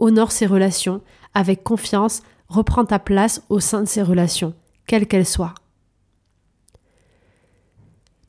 Honore 0.00 0.32
ces 0.32 0.46
relations 0.46 1.02
avec 1.34 1.62
confiance, 1.62 2.22
reprends 2.48 2.84
ta 2.84 2.98
place 2.98 3.42
au 3.48 3.60
sein 3.60 3.82
de 3.82 3.88
ces 3.88 4.02
relations, 4.02 4.54
quelles 4.86 5.06
qu'elles 5.06 5.26
soient 5.26 5.54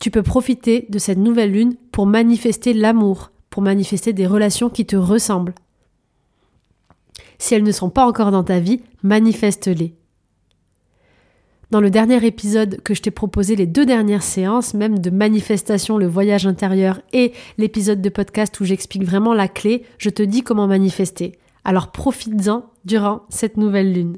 tu 0.01 0.10
peux 0.10 0.24
profiter 0.24 0.88
de 0.89 0.98
cette 0.98 1.20
nouvelle 1.20 1.51
lune 1.51 1.75
pour 1.91 2.08
manifester 2.08 2.74
l'amour, 2.74 3.31
pour 3.51 3.62
manifester 3.62 4.13
des 4.13 4.25
relations 4.25 4.72
qui 4.72 4.86
te 4.86 4.96
ressemblent. 4.96 5.53
Si 7.38 7.53
elles 7.53 7.63
ne 7.63 7.72
sont 7.72 7.91
pas 7.91 8.08
encore 8.08 8.31
dans 8.31 8.43
ta 8.43 8.60
vie, 8.60 8.81
manifeste-les. 9.03 9.93
Dans 11.70 11.79
le 11.79 11.91
dernier 11.91 12.25
épisode 12.25 12.81
que 12.81 12.96
je 12.96 13.03
t'ai 13.03 13.12
proposé, 13.12 13.55
les 13.55 13.67
deux 13.67 13.86
dernières 13.86 14.24
séances, 14.24 14.74
même 14.74 14.98
de 14.98 15.12
manifestation, 15.12 16.00
le 16.00 16.08
voyage 16.08 16.48
intérieur 16.48 17.00
et 17.13 17.31
l'épisode 17.60 18.01
de 18.01 18.10
podcast 18.10 18.60
où 18.60 18.65
j'explique 18.65 19.05
vraiment 19.05 19.36
la 19.36 19.48
clé, 19.48 19.84
je 20.00 20.10
te 20.10 20.24
dis 20.24 20.41
comment 20.41 20.65
manifester. 20.67 21.38
Alors 21.63 21.91
profites-en 21.91 22.65
durant 22.86 23.22
cette 23.29 23.55
nouvelle 23.55 23.93
lune. 23.93 24.17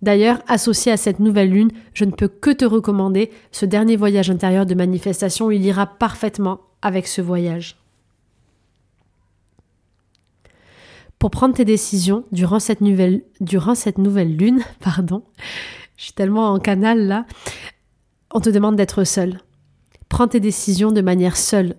D'ailleurs, 0.00 0.40
associé 0.46 0.92
à 0.92 0.96
cette 0.96 1.18
nouvelle 1.18 1.50
lune, 1.50 1.72
je 1.92 2.04
ne 2.04 2.12
peux 2.12 2.28
que 2.28 2.50
te 2.50 2.64
recommander 2.64 3.30
ce 3.50 3.66
dernier 3.66 3.96
voyage 3.96 4.30
intérieur 4.30 4.64
de 4.64 4.74
manifestation, 4.74 5.50
il 5.50 5.64
ira 5.64 5.86
parfaitement 5.86 6.60
avec 6.82 7.08
ce 7.08 7.20
voyage. 7.20 7.76
Pour 11.18 11.30
prendre 11.30 11.54
tes 11.54 11.64
décisions 11.64 12.24
durant 12.30 12.60
cette 12.60 12.80
nouvelle, 12.80 13.22
durant 13.40 13.74
cette 13.74 13.98
nouvelle 13.98 14.36
lune, 14.36 14.62
pardon, 14.80 15.24
je 15.96 16.04
suis 16.04 16.12
tellement 16.12 16.52
en 16.52 16.60
canal 16.60 17.06
là, 17.06 17.26
on 18.32 18.40
te 18.40 18.50
demande 18.50 18.76
d'être 18.76 19.02
seul. 19.02 19.40
Prends 20.08 20.28
tes 20.28 20.40
décisions 20.40 20.92
de 20.92 21.00
manière 21.00 21.36
seule. 21.36 21.74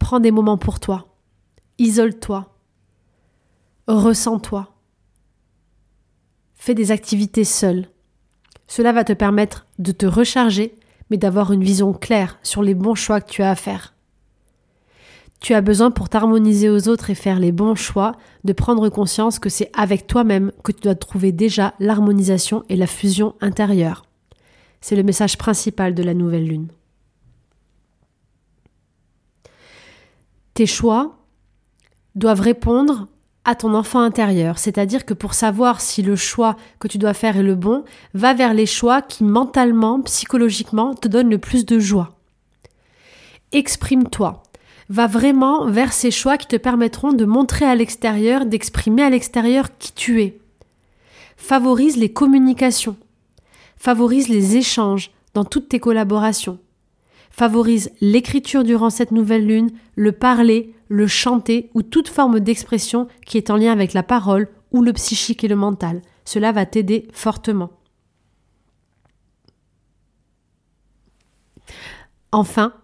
Prends 0.00 0.20
des 0.20 0.30
moments 0.32 0.58
pour 0.58 0.80
toi. 0.80 1.14
Isole-toi. 1.78 2.57
Ressens-toi. 3.88 4.68
Fais 6.56 6.74
des 6.74 6.90
activités 6.90 7.44
seul. 7.44 7.88
Cela 8.66 8.92
va 8.92 9.02
te 9.02 9.14
permettre 9.14 9.66
de 9.78 9.92
te 9.92 10.04
recharger, 10.04 10.78
mais 11.08 11.16
d'avoir 11.16 11.54
une 11.54 11.64
vision 11.64 11.94
claire 11.94 12.38
sur 12.42 12.62
les 12.62 12.74
bons 12.74 12.94
choix 12.94 13.22
que 13.22 13.30
tu 13.30 13.42
as 13.42 13.50
à 13.50 13.54
faire. 13.54 13.94
Tu 15.40 15.54
as 15.54 15.62
besoin 15.62 15.90
pour 15.90 16.10
t'harmoniser 16.10 16.68
aux 16.68 16.86
autres 16.88 17.08
et 17.08 17.14
faire 17.14 17.38
les 17.38 17.50
bons 17.50 17.76
choix 17.76 18.12
de 18.44 18.52
prendre 18.52 18.90
conscience 18.90 19.38
que 19.38 19.48
c'est 19.48 19.70
avec 19.72 20.06
toi-même 20.06 20.52
que 20.62 20.72
tu 20.72 20.82
dois 20.82 20.94
trouver 20.94 21.32
déjà 21.32 21.72
l'harmonisation 21.80 22.64
et 22.68 22.76
la 22.76 22.86
fusion 22.86 23.36
intérieure. 23.40 24.04
C'est 24.82 24.96
le 24.96 25.02
message 25.02 25.38
principal 25.38 25.94
de 25.94 26.02
la 26.02 26.12
nouvelle 26.12 26.46
lune. 26.46 26.68
Tes 30.52 30.66
choix 30.66 31.16
doivent 32.16 32.42
répondre 32.42 33.08
à 33.48 33.54
ton 33.54 33.72
enfant 33.72 34.00
intérieur, 34.00 34.58
c'est-à-dire 34.58 35.06
que 35.06 35.14
pour 35.14 35.32
savoir 35.32 35.80
si 35.80 36.02
le 36.02 36.16
choix 36.16 36.54
que 36.80 36.86
tu 36.86 36.98
dois 36.98 37.14
faire 37.14 37.38
est 37.38 37.42
le 37.42 37.54
bon, 37.54 37.82
va 38.12 38.34
vers 38.34 38.52
les 38.52 38.66
choix 38.66 39.00
qui 39.00 39.24
mentalement, 39.24 40.02
psychologiquement 40.02 40.94
te 40.94 41.08
donnent 41.08 41.30
le 41.30 41.38
plus 41.38 41.64
de 41.64 41.78
joie. 41.78 42.10
Exprime-toi, 43.52 44.42
va 44.90 45.06
vraiment 45.06 45.64
vers 45.64 45.94
ces 45.94 46.10
choix 46.10 46.36
qui 46.36 46.46
te 46.46 46.56
permettront 46.56 47.14
de 47.14 47.24
montrer 47.24 47.64
à 47.64 47.74
l'extérieur, 47.74 48.44
d'exprimer 48.44 49.02
à 49.02 49.08
l'extérieur 49.08 49.78
qui 49.78 49.92
tu 49.92 50.20
es. 50.20 50.38
Favorise 51.38 51.96
les 51.96 52.12
communications. 52.12 52.98
Favorise 53.78 54.28
les 54.28 54.58
échanges 54.58 55.10
dans 55.32 55.46
toutes 55.46 55.70
tes 55.70 55.80
collaborations. 55.80 56.58
Favorise 57.30 57.92
l'écriture 58.02 58.62
durant 58.62 58.90
cette 58.90 59.10
nouvelle 59.10 59.46
lune, 59.46 59.70
le 59.94 60.12
parler, 60.12 60.74
le 60.88 61.06
chanter 61.06 61.70
ou 61.74 61.82
toute 61.82 62.08
forme 62.08 62.40
d'expression 62.40 63.08
qui 63.24 63.36
est 63.36 63.50
en 63.50 63.56
lien 63.56 63.72
avec 63.72 63.92
la 63.92 64.02
parole 64.02 64.48
ou 64.72 64.82
le 64.82 64.92
psychique 64.92 65.44
et 65.44 65.48
le 65.48 65.56
mental. 65.56 66.02
Cela 66.24 66.52
va 66.52 66.66
t'aider 66.66 67.08
fortement. 67.12 67.70
Enfin, 72.32 72.74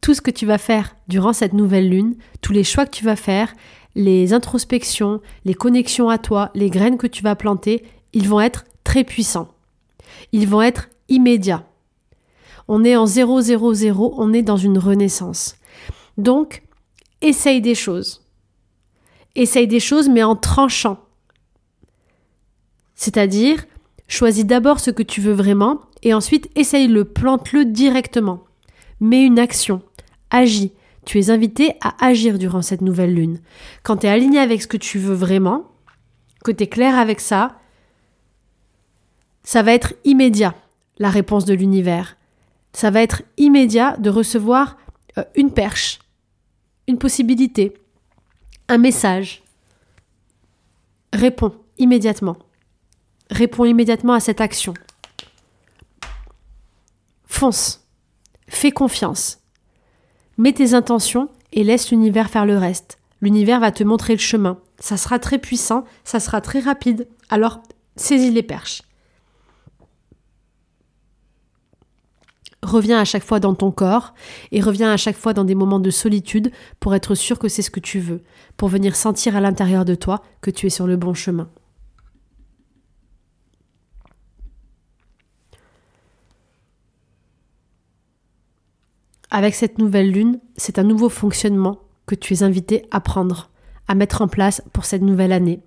tout 0.00 0.14
ce 0.14 0.20
que 0.20 0.30
tu 0.30 0.46
vas 0.46 0.58
faire 0.58 0.96
durant 1.08 1.32
cette 1.32 1.52
nouvelle 1.52 1.88
lune, 1.88 2.14
tous 2.40 2.52
les 2.52 2.64
choix 2.64 2.86
que 2.86 2.94
tu 2.96 3.04
vas 3.04 3.16
faire, 3.16 3.52
les 3.94 4.32
introspections, 4.32 5.20
les 5.44 5.54
connexions 5.54 6.08
à 6.08 6.18
toi, 6.18 6.50
les 6.54 6.70
graines 6.70 6.98
que 6.98 7.08
tu 7.08 7.22
vas 7.22 7.34
planter, 7.34 7.84
ils 8.12 8.28
vont 8.28 8.40
être 8.40 8.64
très 8.84 9.04
puissants. 9.04 9.48
Ils 10.32 10.48
vont 10.48 10.62
être 10.62 10.88
immédiats. 11.08 11.66
On 12.68 12.84
est 12.84 12.96
en 12.96 13.06
000, 13.06 14.14
on 14.16 14.32
est 14.32 14.42
dans 14.42 14.56
une 14.56 14.78
renaissance. 14.78 15.56
Donc, 16.18 16.62
essaye 17.20 17.60
des 17.60 17.74
choses. 17.74 18.24
Essaye 19.34 19.66
des 19.66 19.80
choses, 19.80 20.08
mais 20.08 20.22
en 20.22 20.36
tranchant. 20.36 20.98
C'est-à-dire, 22.94 23.64
choisis 24.08 24.44
d'abord 24.44 24.80
ce 24.80 24.90
que 24.90 25.02
tu 25.02 25.20
veux 25.20 25.32
vraiment, 25.32 25.80
et 26.02 26.14
ensuite 26.14 26.50
essaye-le, 26.56 27.04
plante-le 27.04 27.64
directement. 27.64 28.44
Mets 29.00 29.24
une 29.24 29.38
action. 29.38 29.82
Agis. 30.30 30.72
Tu 31.06 31.18
es 31.18 31.30
invité 31.30 31.76
à 31.80 32.06
agir 32.06 32.38
durant 32.38 32.60
cette 32.60 32.82
nouvelle 32.82 33.14
lune. 33.14 33.40
Quand 33.82 33.98
tu 33.98 34.06
es 34.06 34.10
aligné 34.10 34.38
avec 34.38 34.60
ce 34.60 34.66
que 34.66 34.76
tu 34.76 34.98
veux 34.98 35.14
vraiment, 35.14 35.64
que 36.44 36.52
tu 36.52 36.64
es 36.64 36.66
clair 36.66 36.98
avec 36.98 37.20
ça, 37.20 37.58
ça 39.42 39.62
va 39.62 39.72
être 39.72 39.94
immédiat, 40.04 40.54
la 40.98 41.08
réponse 41.08 41.46
de 41.46 41.54
l'univers. 41.54 42.16
Ça 42.72 42.90
va 42.90 43.02
être 43.02 43.22
immédiat 43.38 43.96
de 43.96 44.10
recevoir 44.10 44.76
euh, 45.18 45.24
une 45.34 45.52
perche, 45.52 45.98
une 46.90 46.98
possibilité, 46.98 47.72
un 48.68 48.78
message. 48.78 49.42
Réponds 51.12 51.54
immédiatement. 51.78 52.36
Réponds 53.30 53.64
immédiatement 53.64 54.12
à 54.12 54.20
cette 54.20 54.40
action. 54.40 54.74
Fonce. 57.26 57.86
Fais 58.48 58.72
confiance. 58.72 59.38
Mets 60.36 60.52
tes 60.52 60.74
intentions 60.74 61.28
et 61.52 61.62
laisse 61.62 61.90
l'univers 61.90 62.28
faire 62.28 62.44
le 62.44 62.58
reste. 62.58 62.98
L'univers 63.22 63.60
va 63.60 63.70
te 63.70 63.84
montrer 63.84 64.14
le 64.14 64.18
chemin. 64.18 64.58
Ça 64.80 64.96
sera 64.96 65.20
très 65.20 65.38
puissant, 65.38 65.84
ça 66.02 66.18
sera 66.18 66.40
très 66.40 66.58
rapide. 66.58 67.06
Alors, 67.28 67.62
saisis 67.94 68.32
les 68.32 68.42
perches. 68.42 68.82
Reviens 72.62 73.00
à 73.00 73.04
chaque 73.04 73.24
fois 73.24 73.40
dans 73.40 73.54
ton 73.54 73.70
corps 73.70 74.14
et 74.52 74.60
reviens 74.60 74.92
à 74.92 74.98
chaque 74.98 75.16
fois 75.16 75.32
dans 75.32 75.44
des 75.44 75.54
moments 75.54 75.80
de 75.80 75.90
solitude 75.90 76.52
pour 76.78 76.94
être 76.94 77.14
sûr 77.14 77.38
que 77.38 77.48
c'est 77.48 77.62
ce 77.62 77.70
que 77.70 77.80
tu 77.80 78.00
veux, 78.00 78.22
pour 78.56 78.68
venir 78.68 78.96
sentir 78.96 79.34
à 79.34 79.40
l'intérieur 79.40 79.84
de 79.86 79.94
toi 79.94 80.22
que 80.42 80.50
tu 80.50 80.66
es 80.66 80.70
sur 80.70 80.86
le 80.86 80.96
bon 80.96 81.14
chemin. 81.14 81.48
Avec 89.30 89.54
cette 89.54 89.78
nouvelle 89.78 90.10
lune, 90.10 90.40
c'est 90.56 90.78
un 90.78 90.82
nouveau 90.82 91.08
fonctionnement 91.08 91.80
que 92.06 92.16
tu 92.16 92.34
es 92.34 92.42
invité 92.42 92.86
à 92.90 93.00
prendre, 93.00 93.49
à 93.90 93.96
mettre 93.96 94.22
en 94.22 94.28
place 94.28 94.62
pour 94.72 94.84
cette 94.84 95.02
nouvelle 95.02 95.32
année. 95.32 95.58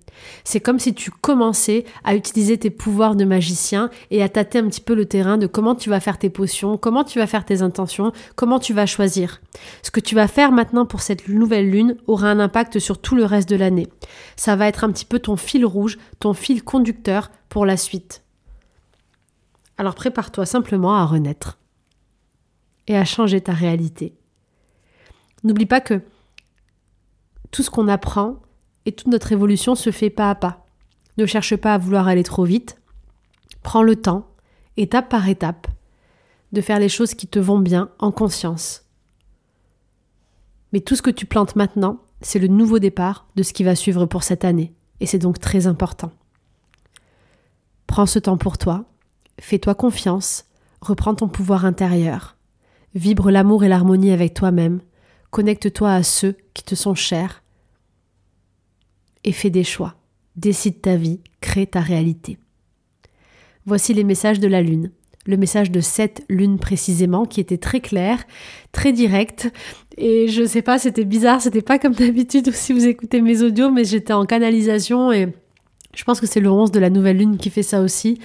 C'est 0.44 0.58
comme 0.58 0.78
si 0.78 0.94
tu 0.94 1.10
commençais 1.10 1.84
à 2.04 2.14
utiliser 2.14 2.56
tes 2.56 2.70
pouvoirs 2.70 3.16
de 3.16 3.26
magicien 3.26 3.90
et 4.10 4.22
à 4.22 4.30
tâter 4.30 4.60
un 4.60 4.66
petit 4.66 4.80
peu 4.80 4.94
le 4.94 5.04
terrain 5.04 5.36
de 5.36 5.46
comment 5.46 5.74
tu 5.74 5.90
vas 5.90 6.00
faire 6.00 6.16
tes 6.16 6.30
potions, 6.30 6.78
comment 6.78 7.04
tu 7.04 7.18
vas 7.18 7.26
faire 7.26 7.44
tes 7.44 7.60
intentions, 7.60 8.12
comment 8.34 8.58
tu 8.58 8.72
vas 8.72 8.86
choisir. 8.86 9.42
Ce 9.82 9.90
que 9.90 10.00
tu 10.00 10.14
vas 10.14 10.26
faire 10.26 10.52
maintenant 10.52 10.86
pour 10.86 11.02
cette 11.02 11.28
nouvelle 11.28 11.68
lune 11.68 11.98
aura 12.06 12.30
un 12.30 12.40
impact 12.40 12.78
sur 12.78 12.98
tout 12.98 13.14
le 13.14 13.26
reste 13.26 13.50
de 13.50 13.56
l'année. 13.56 13.88
Ça 14.36 14.56
va 14.56 14.68
être 14.68 14.84
un 14.84 14.90
petit 14.90 15.04
peu 15.04 15.18
ton 15.18 15.36
fil 15.36 15.66
rouge, 15.66 15.98
ton 16.18 16.32
fil 16.32 16.64
conducteur 16.64 17.30
pour 17.50 17.66
la 17.66 17.76
suite. 17.76 18.24
Alors 19.76 19.94
prépare-toi 19.94 20.46
simplement 20.46 20.96
à 20.96 21.04
renaître 21.04 21.58
et 22.88 22.96
à 22.96 23.04
changer 23.04 23.42
ta 23.42 23.52
réalité. 23.52 24.14
N'oublie 25.42 25.66
pas 25.66 25.82
que 25.82 26.00
tout 27.50 27.62
ce 27.62 27.70
qu'on 27.70 27.88
apprend 27.88 28.36
et 28.86 28.92
toute 28.92 29.08
notre 29.08 29.32
évolution 29.32 29.74
se 29.74 29.90
fait 29.90 30.10
pas 30.10 30.30
à 30.30 30.34
pas. 30.34 30.66
Ne 31.16 31.26
cherche 31.26 31.56
pas 31.56 31.74
à 31.74 31.78
vouloir 31.78 32.08
aller 32.08 32.24
trop 32.24 32.44
vite. 32.44 32.80
Prends 33.62 33.82
le 33.82 33.96
temps, 33.96 34.26
étape 34.76 35.08
par 35.08 35.28
étape, 35.28 35.68
de 36.52 36.60
faire 36.60 36.78
les 36.78 36.88
choses 36.88 37.14
qui 37.14 37.26
te 37.26 37.38
vont 37.38 37.58
bien 37.58 37.90
en 37.98 38.10
conscience. 38.12 38.84
Mais 40.72 40.80
tout 40.80 40.96
ce 40.96 41.02
que 41.02 41.10
tu 41.10 41.26
plantes 41.26 41.56
maintenant, 41.56 42.00
c'est 42.20 42.38
le 42.38 42.48
nouveau 42.48 42.78
départ 42.78 43.26
de 43.36 43.42
ce 43.42 43.52
qui 43.52 43.64
va 43.64 43.76
suivre 43.76 44.06
pour 44.06 44.22
cette 44.22 44.44
année, 44.44 44.74
et 45.00 45.06
c'est 45.06 45.18
donc 45.18 45.38
très 45.38 45.66
important. 45.66 46.10
Prends 47.86 48.06
ce 48.06 48.18
temps 48.18 48.38
pour 48.38 48.58
toi, 48.58 48.84
fais-toi 49.40 49.74
confiance, 49.74 50.46
reprends 50.80 51.14
ton 51.14 51.28
pouvoir 51.28 51.64
intérieur, 51.64 52.34
Vibre 52.94 53.32
l'amour 53.32 53.64
et 53.64 53.68
l'harmonie 53.68 54.12
avec 54.12 54.34
toi-même. 54.34 54.80
Connecte-toi 55.34 55.90
à 55.90 56.04
ceux 56.04 56.36
qui 56.54 56.62
te 56.62 56.76
sont 56.76 56.94
chers. 56.94 57.42
Et 59.24 59.32
fais 59.32 59.50
des 59.50 59.64
choix. 59.64 59.96
Décide 60.36 60.80
ta 60.80 60.94
vie, 60.94 61.18
crée 61.40 61.66
ta 61.66 61.80
réalité. 61.80 62.38
Voici 63.66 63.94
les 63.94 64.04
messages 64.04 64.38
de 64.38 64.46
la 64.46 64.62
Lune. 64.62 64.92
Le 65.26 65.36
message 65.36 65.72
de 65.72 65.80
cette 65.80 66.22
lune 66.28 66.60
précisément, 66.60 67.24
qui 67.24 67.40
était 67.40 67.58
très 67.58 67.80
clair, 67.80 68.22
très 68.70 68.92
direct. 68.92 69.52
Et 69.96 70.28
je 70.28 70.46
sais 70.46 70.62
pas, 70.62 70.78
c'était 70.78 71.04
bizarre, 71.04 71.40
c'était 71.40 71.62
pas 71.62 71.80
comme 71.80 71.94
d'habitude 71.94 72.52
si 72.54 72.72
vous 72.72 72.86
écoutez 72.86 73.20
mes 73.20 73.42
audios, 73.42 73.72
mais 73.72 73.82
j'étais 73.82 74.12
en 74.12 74.26
canalisation 74.26 75.10
et 75.10 75.34
je 75.96 76.04
pense 76.04 76.20
que 76.20 76.28
c'est 76.28 76.38
le 76.38 76.50
11 76.52 76.70
de 76.70 76.78
la 76.78 76.90
nouvelle 76.90 77.18
lune 77.18 77.38
qui 77.38 77.50
fait 77.50 77.64
ça 77.64 77.80
aussi 77.80 78.20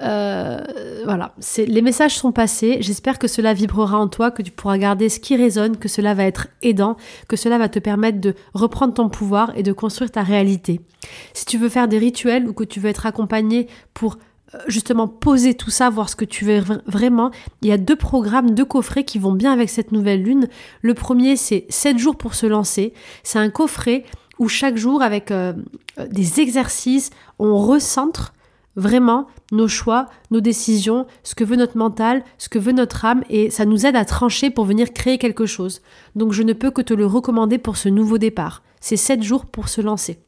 euh, 0.00 0.60
voilà, 1.04 1.34
les 1.56 1.82
messages 1.82 2.16
sont 2.16 2.32
passés. 2.32 2.78
J'espère 2.80 3.18
que 3.18 3.26
cela 3.26 3.52
vibrera 3.52 3.98
en 3.98 4.08
toi, 4.08 4.30
que 4.30 4.42
tu 4.42 4.52
pourras 4.52 4.78
garder 4.78 5.08
ce 5.08 5.18
qui 5.18 5.36
résonne, 5.36 5.76
que 5.76 5.88
cela 5.88 6.14
va 6.14 6.24
être 6.24 6.48
aidant, 6.62 6.96
que 7.28 7.36
cela 7.36 7.58
va 7.58 7.68
te 7.68 7.78
permettre 7.78 8.20
de 8.20 8.34
reprendre 8.54 8.94
ton 8.94 9.08
pouvoir 9.08 9.52
et 9.56 9.62
de 9.62 9.72
construire 9.72 10.10
ta 10.10 10.22
réalité. 10.22 10.80
Si 11.34 11.46
tu 11.46 11.58
veux 11.58 11.68
faire 11.68 11.88
des 11.88 11.98
rituels 11.98 12.48
ou 12.48 12.52
que 12.52 12.64
tu 12.64 12.78
veux 12.78 12.88
être 12.88 13.06
accompagné 13.06 13.66
pour 13.92 14.18
euh, 14.54 14.58
justement 14.68 15.08
poser 15.08 15.54
tout 15.54 15.70
ça, 15.70 15.90
voir 15.90 16.08
ce 16.08 16.16
que 16.16 16.24
tu 16.24 16.44
veux 16.44 16.62
vraiment, 16.86 17.32
il 17.62 17.68
y 17.68 17.72
a 17.72 17.78
deux 17.78 17.96
programmes, 17.96 18.52
deux 18.52 18.64
coffrets 18.64 19.04
qui 19.04 19.18
vont 19.18 19.32
bien 19.32 19.52
avec 19.52 19.68
cette 19.68 19.90
nouvelle 19.90 20.22
lune. 20.22 20.48
Le 20.80 20.94
premier, 20.94 21.34
c'est 21.36 21.66
7 21.70 21.98
jours 21.98 22.16
pour 22.16 22.34
se 22.34 22.46
lancer. 22.46 22.92
C'est 23.24 23.40
un 23.40 23.50
coffret 23.50 24.04
où 24.38 24.48
chaque 24.48 24.76
jour, 24.76 25.02
avec 25.02 25.32
euh, 25.32 25.54
des 26.08 26.40
exercices, 26.40 27.10
on 27.40 27.56
recentre 27.58 28.32
vraiment 28.78 29.26
nos 29.52 29.68
choix, 29.68 30.06
nos 30.30 30.40
décisions, 30.40 31.06
ce 31.24 31.34
que 31.34 31.44
veut 31.44 31.56
notre 31.56 31.76
mental, 31.76 32.22
ce 32.38 32.48
que 32.48 32.58
veut 32.58 32.72
notre 32.72 33.04
âme, 33.04 33.24
et 33.28 33.50
ça 33.50 33.66
nous 33.66 33.84
aide 33.84 33.96
à 33.96 34.04
trancher 34.04 34.50
pour 34.50 34.64
venir 34.64 34.92
créer 34.92 35.18
quelque 35.18 35.46
chose. 35.46 35.82
Donc 36.14 36.32
je 36.32 36.42
ne 36.42 36.52
peux 36.52 36.70
que 36.70 36.82
te 36.82 36.94
le 36.94 37.04
recommander 37.04 37.58
pour 37.58 37.76
ce 37.76 37.88
nouveau 37.88 38.18
départ. 38.18 38.62
C'est 38.80 38.96
7 38.96 39.22
jours 39.22 39.46
pour 39.46 39.68
se 39.68 39.80
lancer. 39.80 40.18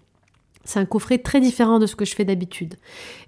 C'est 0.65 0.79
un 0.79 0.85
coffret 0.85 1.19
très 1.19 1.41
différent 1.41 1.79
de 1.79 1.87
ce 1.87 1.97
que 1.97 2.05
je 2.05 2.15
fais 2.15 2.25
d'habitude. 2.25 2.75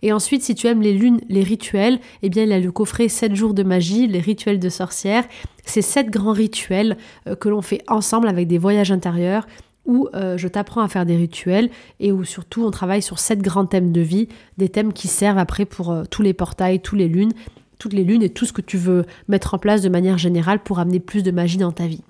Et 0.03 0.13
ensuite, 0.13 0.43
si 0.43 0.55
tu 0.55 0.67
aimes 0.67 0.83
les 0.83 0.93
lunes, 0.93 1.21
les 1.29 1.43
rituels, 1.43 1.99
eh 2.23 2.29
bien, 2.29 2.43
il 2.43 2.53
a 2.53 2.61
le 2.61 2.71
coffret 2.71 3.09
7 3.09 3.35
jours 3.35 3.55
de 3.55 3.63
magie, 3.63 4.07
les 4.07 4.21
rituels 4.21 4.59
de 4.59 4.69
sorcière. 4.69 5.25
C'est 5.65 5.83
7 5.83 6.11
grands 6.11 6.33
rituels 6.33 6.99
euh, 7.27 7.35
que 7.35 7.49
l'on 7.49 7.63
fait 7.63 7.83
ensemble 7.89 8.29
avec 8.29 8.49
des 8.49 8.59
voyages 8.59 8.93
intérieurs 8.93 9.47
où 9.85 10.09
euh, 10.15 10.37
je 10.37 10.49
t'apprends 10.49 10.83
à 10.83 10.89
faire 10.89 11.07
des 11.07 11.17
rituels 11.17 11.71
et 12.01 12.13
où 12.13 12.25
surtout 12.25 12.65
on 12.65 12.71
travaille 12.71 13.03
sur 13.03 13.19
sept 13.19 13.41
grands 13.41 13.67
thèmes 13.67 13.93
de 13.93 14.01
vie, 14.01 14.29
des 14.59 14.69
thèmes 14.69 14.93
qui 14.93 15.09
servent 15.09 15.39
après 15.39 15.65
pour 15.65 15.91
euh, 15.91 16.05
tous 16.11 16.23
les 16.23 16.35
portails, 16.35 16.81
tous 16.81 16.97
les 16.97 17.09
lunes, 17.09 17.33
toutes 17.79 17.93
les 17.93 18.05
lunes 18.05 18.23
et 18.23 18.31
tout 18.31 18.47
ce 18.47 18.53
que 18.53 18.61
tu 18.61 18.77
veux 18.77 19.05
mettre 19.29 19.55
en 19.55 19.59
place 19.59 19.83
de 19.83 19.89
manière 19.89 20.19
générale 20.19 20.63
pour 20.63 20.79
amener 20.79 21.01
plus 21.01 21.23
de 21.23 21.31
magie 21.31 21.59
dans 21.59 21.73
ta 21.73 21.87
vie. 21.87 22.03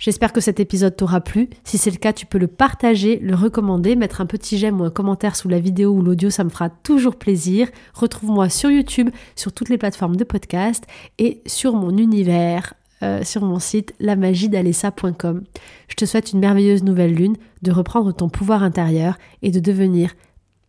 J'espère 0.00 0.32
que 0.32 0.40
cet 0.40 0.60
épisode 0.60 0.96
t'aura 0.96 1.20
plu. 1.20 1.48
Si 1.62 1.78
c'est 1.78 1.90
le 1.90 1.96
cas, 1.96 2.12
tu 2.12 2.26
peux 2.26 2.36
le 2.36 2.48
partager, 2.48 3.18
le 3.20 3.34
recommander, 3.34 3.96
mettre 3.96 4.20
un 4.20 4.26
petit 4.26 4.58
j'aime 4.58 4.80
ou 4.80 4.84
un 4.84 4.90
commentaire 4.90 5.34
sous 5.34 5.48
la 5.48 5.60
vidéo 5.60 5.92
ou 5.92 6.02
l'audio, 6.02 6.28
ça 6.28 6.44
me 6.44 6.50
fera 6.50 6.68
toujours 6.68 7.16
plaisir. 7.16 7.68
Retrouve-moi 7.94 8.48
sur 8.50 8.70
YouTube, 8.70 9.08
sur 9.34 9.52
toutes 9.52 9.70
les 9.70 9.78
plateformes 9.78 10.16
de 10.16 10.24
podcast 10.24 10.84
et 11.18 11.40
sur 11.46 11.74
mon 11.74 11.96
univers 11.96 12.74
euh, 13.04 13.22
sur 13.22 13.42
mon 13.42 13.58
site 13.58 13.94
lamagidalessa.com. 14.00 15.44
Je 15.88 15.94
te 15.94 16.04
souhaite 16.04 16.32
une 16.32 16.40
merveilleuse 16.40 16.82
nouvelle 16.82 17.14
lune, 17.14 17.36
de 17.62 17.70
reprendre 17.70 18.12
ton 18.12 18.28
pouvoir 18.28 18.62
intérieur 18.62 19.18
et 19.42 19.50
de 19.50 19.60
devenir, 19.60 20.14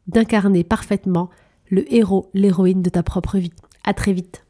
d'incarner 0.08 0.64
parfaitement 0.64 1.30
le 1.70 1.92
héros, 1.94 2.30
l'héroïne 2.34 2.82
de 2.82 2.90
ta 2.90 3.04
propre 3.04 3.38
vie. 3.38 3.54
À 3.84 3.94
très 3.94 4.14
vite. 4.14 4.45